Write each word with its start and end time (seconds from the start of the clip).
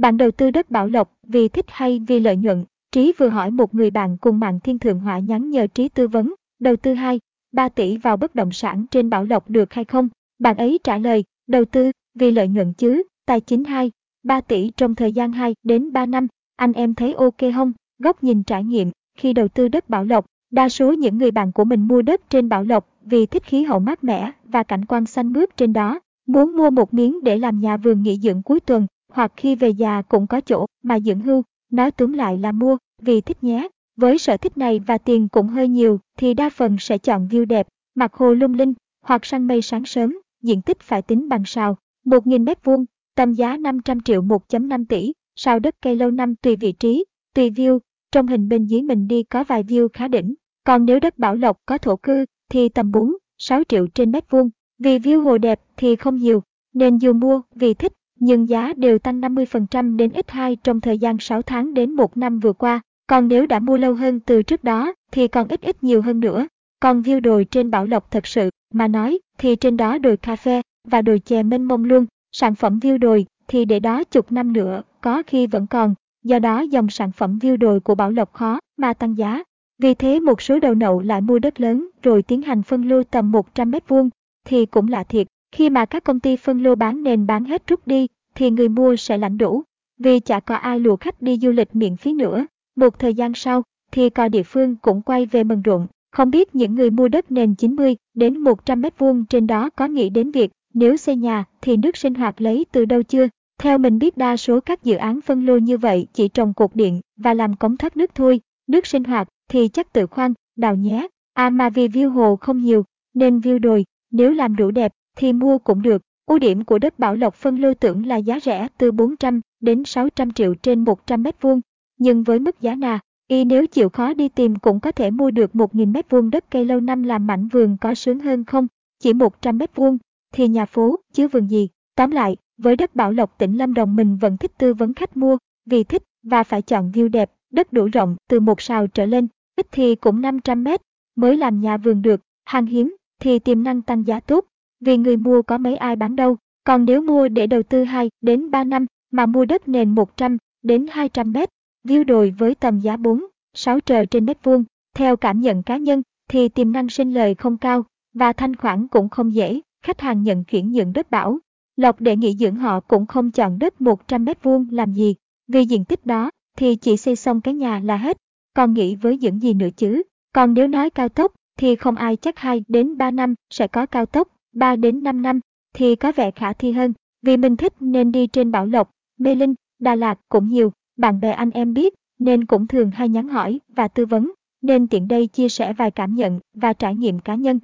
Bạn 0.00 0.16
đầu 0.16 0.30
tư 0.30 0.50
đất 0.50 0.70
Bảo 0.70 0.86
Lộc 0.86 1.12
vì 1.26 1.48
thích 1.48 1.64
hay 1.68 2.00
vì 2.08 2.20
lợi 2.20 2.36
nhuận? 2.36 2.64
Trí 2.92 3.12
vừa 3.18 3.28
hỏi 3.28 3.50
một 3.50 3.74
người 3.74 3.90
bạn 3.90 4.16
cùng 4.20 4.38
mạng 4.38 4.60
thiên 4.60 4.78
thượng 4.78 5.00
hỏa 5.00 5.18
nhắn 5.18 5.50
nhờ 5.50 5.66
Trí 5.66 5.88
tư 5.88 6.08
vấn, 6.08 6.34
đầu 6.60 6.76
tư 6.76 6.94
2, 6.94 7.20
3 7.52 7.68
tỷ 7.68 7.96
vào 7.96 8.16
bất 8.16 8.34
động 8.34 8.52
sản 8.52 8.86
trên 8.90 9.10
Bảo 9.10 9.24
Lộc 9.24 9.50
được 9.50 9.72
hay 9.72 9.84
không? 9.84 10.08
Bạn 10.38 10.56
ấy 10.56 10.78
trả 10.84 10.98
lời, 10.98 11.24
đầu 11.46 11.64
tư, 11.64 11.90
vì 12.14 12.30
lợi 12.30 12.48
nhuận 12.48 12.72
chứ, 12.72 13.02
tài 13.26 13.40
chính 13.40 13.64
2, 13.64 13.90
3 14.22 14.40
tỷ 14.40 14.70
trong 14.76 14.94
thời 14.94 15.12
gian 15.12 15.32
2 15.32 15.54
đến 15.62 15.92
3 15.92 16.06
năm, 16.06 16.26
anh 16.56 16.72
em 16.72 16.94
thấy 16.94 17.12
ok 17.12 17.40
không? 17.54 17.72
Góc 17.98 18.22
nhìn 18.22 18.42
trải 18.42 18.64
nghiệm, 18.64 18.90
khi 19.18 19.32
đầu 19.32 19.48
tư 19.48 19.68
đất 19.68 19.90
Bảo 19.90 20.04
Lộc, 20.04 20.26
đa 20.50 20.68
số 20.68 20.92
những 20.92 21.18
người 21.18 21.30
bạn 21.30 21.52
của 21.52 21.64
mình 21.64 21.88
mua 21.88 22.02
đất 22.02 22.30
trên 22.30 22.48
Bảo 22.48 22.64
Lộc 22.64 22.88
vì 23.04 23.26
thích 23.26 23.44
khí 23.44 23.62
hậu 23.62 23.78
mát 23.78 24.04
mẻ 24.04 24.30
và 24.44 24.62
cảnh 24.62 24.84
quan 24.84 25.06
xanh 25.06 25.32
mướt 25.32 25.56
trên 25.56 25.72
đó, 25.72 26.00
muốn 26.26 26.56
mua 26.56 26.70
một 26.70 26.94
miếng 26.94 27.24
để 27.24 27.38
làm 27.38 27.60
nhà 27.60 27.76
vườn 27.76 28.02
nghỉ 28.02 28.16
dưỡng 28.16 28.42
cuối 28.42 28.60
tuần, 28.60 28.86
hoặc 29.10 29.32
khi 29.36 29.54
về 29.54 29.68
già 29.68 30.02
cũng 30.02 30.26
có 30.26 30.40
chỗ 30.40 30.66
mà 30.82 31.00
dưỡng 31.00 31.20
hưu, 31.20 31.42
nói 31.70 31.90
túm 31.90 32.12
lại 32.12 32.38
là 32.38 32.52
mua, 32.52 32.76
vì 33.02 33.20
thích 33.20 33.44
nhé. 33.44 33.68
Với 33.96 34.18
sở 34.18 34.36
thích 34.36 34.58
này 34.58 34.78
và 34.78 34.98
tiền 34.98 35.28
cũng 35.28 35.48
hơi 35.48 35.68
nhiều 35.68 36.00
thì 36.18 36.34
đa 36.34 36.50
phần 36.50 36.76
sẽ 36.80 36.98
chọn 36.98 37.28
view 37.30 37.44
đẹp, 37.44 37.68
mặt 37.94 38.14
hồ 38.14 38.32
lung 38.32 38.54
linh, 38.54 38.74
hoặc 39.02 39.24
săn 39.24 39.46
mây 39.46 39.62
sáng 39.62 39.84
sớm, 39.84 40.20
diện 40.42 40.62
tích 40.62 40.80
phải 40.80 41.02
tính 41.02 41.28
bằng 41.28 41.42
sào, 41.46 41.76
1.000 42.04 42.44
mét 42.44 42.64
vuông, 42.64 42.84
tầm 43.14 43.32
giá 43.32 43.56
500 43.56 44.00
triệu 44.00 44.22
1.5 44.22 44.84
tỷ, 44.88 45.12
sào 45.36 45.58
đất 45.58 45.74
cây 45.82 45.96
lâu 45.96 46.10
năm 46.10 46.34
tùy 46.36 46.56
vị 46.56 46.72
trí, 46.72 47.04
tùy 47.34 47.50
view, 47.50 47.78
trong 48.12 48.26
hình 48.26 48.48
bên 48.48 48.66
dưới 48.66 48.82
mình 48.82 49.08
đi 49.08 49.22
có 49.22 49.44
vài 49.44 49.62
view 49.62 49.88
khá 49.92 50.08
đỉnh. 50.08 50.34
Còn 50.64 50.84
nếu 50.84 51.00
đất 51.00 51.18
Bảo 51.18 51.34
Lộc 51.34 51.58
có 51.66 51.78
thổ 51.78 51.96
cư 51.96 52.24
thì 52.50 52.68
tầm 52.68 52.92
4, 52.92 53.16
6 53.38 53.62
triệu 53.68 53.86
trên 53.86 54.10
mét 54.10 54.30
vuông. 54.30 54.50
Vì 54.78 54.98
view 54.98 55.22
hồ 55.22 55.38
đẹp 55.38 55.60
thì 55.76 55.96
không 55.96 56.16
nhiều, 56.16 56.42
nên 56.74 56.98
dù 56.98 57.12
mua 57.12 57.42
vì 57.54 57.74
thích, 57.74 57.92
nhưng 58.20 58.48
giá 58.48 58.72
đều 58.76 58.98
tăng 58.98 59.20
50% 59.20 59.96
đến 59.96 60.12
ít 60.12 60.30
2 60.30 60.56
trong 60.56 60.80
thời 60.80 60.98
gian 60.98 61.18
6 61.18 61.42
tháng 61.42 61.74
đến 61.74 61.92
1 61.92 62.16
năm 62.16 62.38
vừa 62.38 62.52
qua. 62.52 62.80
Còn 63.06 63.28
nếu 63.28 63.46
đã 63.46 63.58
mua 63.58 63.76
lâu 63.76 63.94
hơn 63.94 64.20
từ 64.20 64.42
trước 64.42 64.64
đó, 64.64 64.94
thì 65.12 65.28
còn 65.28 65.48
ít 65.48 65.60
ít 65.62 65.84
nhiều 65.84 66.02
hơn 66.02 66.20
nữa. 66.20 66.46
Còn 66.80 67.02
view 67.02 67.20
đồi 67.20 67.44
trên 67.44 67.70
Bảo 67.70 67.86
Lộc 67.86 68.10
thật 68.10 68.26
sự, 68.26 68.50
mà 68.74 68.88
nói, 68.88 69.18
thì 69.38 69.56
trên 69.56 69.76
đó 69.76 69.98
đồi 69.98 70.16
cà 70.16 70.36
phê 70.36 70.62
và 70.88 71.02
đồi 71.02 71.18
chè 71.18 71.42
mênh 71.42 71.64
mông 71.64 71.84
luôn. 71.84 72.06
Sản 72.32 72.54
phẩm 72.54 72.78
view 72.78 72.98
đồi, 72.98 73.26
thì 73.48 73.64
để 73.64 73.80
đó 73.80 74.04
chục 74.04 74.32
năm 74.32 74.52
nữa, 74.52 74.82
có 75.00 75.22
khi 75.26 75.46
vẫn 75.46 75.66
còn. 75.66 75.94
Do 76.24 76.38
đó 76.38 76.60
dòng 76.60 76.90
sản 76.90 77.12
phẩm 77.12 77.38
view 77.42 77.56
đồi 77.56 77.80
của 77.80 77.94
Bảo 77.94 78.10
Lộc 78.10 78.32
khó 78.32 78.58
mà 78.76 78.92
tăng 78.92 79.18
giá. 79.18 79.42
Vì 79.82 79.94
thế 79.94 80.20
một 80.20 80.42
số 80.42 80.58
đầu 80.58 80.74
nậu 80.74 81.00
lại 81.00 81.20
mua 81.20 81.38
đất 81.38 81.60
lớn, 81.60 81.88
rồi 82.02 82.22
tiến 82.22 82.42
hành 82.42 82.62
phân 82.62 82.88
lô 82.88 83.02
tầm 83.02 83.32
100 83.32 83.70
mét 83.70 83.88
vuông, 83.88 84.10
thì 84.46 84.66
cũng 84.66 84.88
lạ 84.88 85.04
thiệt. 85.04 85.26
Khi 85.52 85.70
mà 85.70 85.84
các 85.84 86.04
công 86.04 86.20
ty 86.20 86.36
phân 86.36 86.62
lô 86.62 86.74
bán 86.74 87.02
nền 87.02 87.26
bán 87.26 87.44
hết 87.44 87.66
rút 87.66 87.86
đi 87.86 88.06
thì 88.34 88.50
người 88.50 88.68
mua 88.68 88.96
sẽ 88.96 89.18
lãnh 89.18 89.38
đủ. 89.38 89.62
Vì 89.98 90.20
chả 90.20 90.40
có 90.40 90.54
ai 90.54 90.80
lùa 90.80 90.96
khách 90.96 91.22
đi 91.22 91.38
du 91.38 91.50
lịch 91.50 91.76
miễn 91.76 91.96
phí 91.96 92.12
nữa. 92.12 92.46
Một 92.76 92.98
thời 92.98 93.14
gian 93.14 93.34
sau 93.34 93.62
thì 93.92 94.10
cò 94.10 94.28
địa 94.28 94.42
phương 94.42 94.76
cũng 94.76 95.02
quay 95.02 95.26
về 95.26 95.44
mần 95.44 95.62
ruộng. 95.64 95.86
Không 96.12 96.30
biết 96.30 96.54
những 96.54 96.74
người 96.74 96.90
mua 96.90 97.08
đất 97.08 97.30
nền 97.32 97.54
90 97.54 97.96
đến 98.14 98.38
100 98.38 98.80
mét 98.80 98.98
vuông 98.98 99.24
trên 99.24 99.46
đó 99.46 99.70
có 99.70 99.86
nghĩ 99.86 100.10
đến 100.10 100.30
việc 100.30 100.50
nếu 100.74 100.96
xây 100.96 101.16
nhà 101.16 101.44
thì 101.62 101.76
nước 101.76 101.96
sinh 101.96 102.14
hoạt 102.14 102.40
lấy 102.40 102.66
từ 102.72 102.84
đâu 102.84 103.02
chưa? 103.02 103.28
Theo 103.58 103.78
mình 103.78 103.98
biết 103.98 104.16
đa 104.16 104.36
số 104.36 104.60
các 104.60 104.84
dự 104.84 104.96
án 104.96 105.20
phân 105.20 105.46
lô 105.46 105.56
như 105.56 105.78
vậy 105.78 106.06
chỉ 106.12 106.28
trồng 106.28 106.54
cột 106.54 106.70
điện 106.74 107.00
và 107.16 107.34
làm 107.34 107.56
cống 107.56 107.76
thoát 107.76 107.96
nước 107.96 108.14
thôi. 108.14 108.40
Nước 108.66 108.86
sinh 108.86 109.04
hoạt 109.04 109.28
thì 109.48 109.68
chắc 109.68 109.92
tự 109.92 110.06
khoan, 110.06 110.34
đào 110.56 110.76
nhé. 110.76 111.08
À 111.34 111.50
mà 111.50 111.70
vì 111.70 111.88
view 111.88 112.10
hồ 112.10 112.36
không 112.36 112.58
nhiều, 112.58 112.84
nên 113.14 113.38
view 113.38 113.58
đồi, 113.58 113.84
nếu 114.10 114.30
làm 114.32 114.56
đủ 114.56 114.70
đẹp 114.70 114.92
thì 115.20 115.32
mua 115.32 115.58
cũng 115.58 115.82
được. 115.82 116.02
Ưu 116.26 116.38
điểm 116.38 116.64
của 116.64 116.78
đất 116.78 116.98
Bảo 116.98 117.16
Lộc 117.16 117.34
phân 117.34 117.60
lô 117.60 117.74
tưởng 117.74 118.06
là 118.06 118.16
giá 118.16 118.40
rẻ 118.40 118.68
từ 118.78 118.92
400 118.92 119.40
đến 119.60 119.84
600 119.84 120.32
triệu 120.32 120.54
trên 120.54 120.84
100 120.84 121.22
mét 121.22 121.42
vuông. 121.42 121.60
Nhưng 121.98 122.22
với 122.22 122.38
mức 122.38 122.60
giá 122.60 122.74
nà, 122.74 123.00
y 123.28 123.44
nếu 123.44 123.66
chịu 123.66 123.88
khó 123.88 124.14
đi 124.14 124.28
tìm 124.28 124.56
cũng 124.56 124.80
có 124.80 124.92
thể 124.92 125.10
mua 125.10 125.30
được 125.30 125.50
1.000 125.54 125.92
mét 125.92 126.10
vuông 126.10 126.30
đất 126.30 126.50
cây 126.50 126.64
lâu 126.64 126.80
năm 126.80 127.02
làm 127.02 127.26
mảnh 127.26 127.48
vườn 127.48 127.76
có 127.80 127.94
sướng 127.94 128.18
hơn 128.18 128.44
không? 128.44 128.66
Chỉ 129.02 129.12
100 129.12 129.58
mét 129.58 129.76
vuông 129.76 129.98
thì 130.34 130.48
nhà 130.48 130.66
phố 130.66 130.96
chứ 131.12 131.28
vườn 131.28 131.46
gì. 131.46 131.68
Tóm 131.96 132.10
lại, 132.10 132.36
với 132.58 132.76
đất 132.76 132.94
Bảo 132.94 133.12
Lộc 133.12 133.38
tỉnh 133.38 133.56
Lâm 133.56 133.74
Đồng 133.74 133.96
mình 133.96 134.16
vẫn 134.16 134.36
thích 134.36 134.52
tư 134.58 134.74
vấn 134.74 134.94
khách 134.94 135.16
mua, 135.16 135.38
vì 135.66 135.84
thích 135.84 136.02
và 136.22 136.42
phải 136.42 136.62
chọn 136.62 136.90
view 136.94 137.08
đẹp, 137.08 137.32
đất 137.52 137.72
đủ 137.72 137.88
rộng 137.92 138.16
từ 138.28 138.40
một 138.40 138.60
sào 138.60 138.86
trở 138.86 139.06
lên, 139.06 139.28
ít 139.56 139.66
thì 139.72 139.94
cũng 139.94 140.20
500 140.20 140.64
mét 140.64 140.82
mới 141.16 141.36
làm 141.36 141.60
nhà 141.60 141.76
vườn 141.76 142.02
được, 142.02 142.20
hàng 142.44 142.66
hiếm 142.66 142.96
thì 143.20 143.38
tiềm 143.38 143.62
năng 143.62 143.82
tăng 143.82 144.06
giá 144.06 144.20
tốt, 144.20 144.44
vì 144.80 144.96
người 144.96 145.16
mua 145.16 145.42
có 145.42 145.58
mấy 145.58 145.76
ai 145.76 145.96
bán 145.96 146.16
đâu. 146.16 146.36
Còn 146.64 146.84
nếu 146.84 147.02
mua 147.02 147.28
để 147.28 147.46
đầu 147.46 147.62
tư 147.62 147.84
2 147.84 148.10
đến 148.20 148.50
3 148.50 148.64
năm 148.64 148.86
mà 149.10 149.26
mua 149.26 149.44
đất 149.44 149.68
nền 149.68 149.90
100 149.90 150.36
đến 150.62 150.86
200 150.90 151.32
mét, 151.32 151.48
view 151.84 152.04
đồi 152.04 152.34
với 152.38 152.54
tầm 152.54 152.80
giá 152.80 152.96
4, 152.96 153.26
6 153.54 153.80
trời 153.80 154.06
trên 154.06 154.26
mét 154.26 154.44
vuông, 154.44 154.64
theo 154.94 155.16
cảm 155.16 155.40
nhận 155.40 155.62
cá 155.62 155.76
nhân 155.76 156.02
thì 156.28 156.48
tiềm 156.48 156.72
năng 156.72 156.88
sinh 156.88 157.14
lời 157.14 157.34
không 157.34 157.56
cao 157.56 157.84
và 158.14 158.32
thanh 158.32 158.56
khoản 158.56 158.88
cũng 158.88 159.08
không 159.08 159.34
dễ. 159.34 159.60
Khách 159.82 160.00
hàng 160.00 160.22
nhận 160.22 160.44
chuyển 160.44 160.72
nhượng 160.72 160.92
đất 160.92 161.10
bảo, 161.10 161.38
Lộc 161.76 162.00
để 162.00 162.16
nghỉ 162.16 162.36
dưỡng 162.36 162.56
họ 162.56 162.80
cũng 162.80 163.06
không 163.06 163.30
chọn 163.30 163.58
đất 163.58 163.80
100 163.80 164.24
mét 164.24 164.42
vuông 164.42 164.66
làm 164.70 164.92
gì, 164.92 165.14
vì 165.48 165.64
diện 165.64 165.84
tích 165.84 166.06
đó 166.06 166.30
thì 166.56 166.76
chỉ 166.76 166.96
xây 166.96 167.16
xong 167.16 167.40
cái 167.40 167.54
nhà 167.54 167.80
là 167.84 167.96
hết, 167.96 168.16
còn 168.54 168.74
nghĩ 168.74 168.94
với 168.94 169.18
những 169.18 169.42
gì 169.42 169.54
nữa 169.54 169.68
chứ. 169.76 170.02
Còn 170.32 170.54
nếu 170.54 170.68
nói 170.68 170.90
cao 170.90 171.08
tốc 171.08 171.32
thì 171.58 171.76
không 171.76 171.96
ai 171.96 172.16
chắc 172.16 172.38
2 172.38 172.64
đến 172.68 172.98
3 172.98 173.10
năm 173.10 173.34
sẽ 173.50 173.66
có 173.66 173.86
cao 173.86 174.06
tốc, 174.06 174.28
3 174.52 174.76
đến 174.76 175.02
5 175.02 175.22
năm 175.22 175.40
thì 175.74 175.96
có 175.96 176.12
vẻ 176.12 176.30
khả 176.30 176.52
thi 176.52 176.72
hơn. 176.72 176.92
Vì 177.22 177.36
mình 177.36 177.56
thích 177.56 177.72
nên 177.80 178.12
đi 178.12 178.26
trên 178.26 178.50
Bảo 178.50 178.66
Lộc, 178.66 178.90
Mê 179.18 179.34
Linh, 179.34 179.54
Đà 179.78 179.94
Lạt 179.94 180.20
cũng 180.28 180.48
nhiều, 180.48 180.72
bạn 180.96 181.20
bè 181.20 181.30
anh 181.30 181.50
em 181.50 181.74
biết 181.74 181.94
nên 182.18 182.44
cũng 182.44 182.66
thường 182.66 182.90
hay 182.90 183.08
nhắn 183.08 183.28
hỏi 183.28 183.60
và 183.68 183.88
tư 183.88 184.06
vấn, 184.06 184.32
nên 184.62 184.88
tiện 184.88 185.08
đây 185.08 185.26
chia 185.26 185.48
sẻ 185.48 185.72
vài 185.72 185.90
cảm 185.90 186.14
nhận 186.14 186.40
và 186.54 186.72
trải 186.72 186.94
nghiệm 186.94 187.18
cá 187.18 187.34
nhân. 187.34 187.60